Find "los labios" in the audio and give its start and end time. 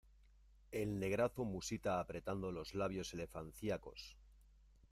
2.51-3.13